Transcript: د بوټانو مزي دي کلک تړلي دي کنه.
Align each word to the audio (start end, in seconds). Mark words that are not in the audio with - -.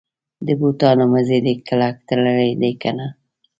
د 0.45 0.47
بوټانو 0.59 1.03
مزي 1.13 1.39
دي 1.45 1.53
کلک 1.67 1.95
تړلي 2.07 2.51
دي 2.61 2.71
کنه. 2.81 3.07